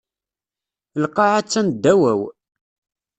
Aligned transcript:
Lqaɛa 1.03 1.37
attan 1.39 1.67
ddaw-aw. 1.71 2.21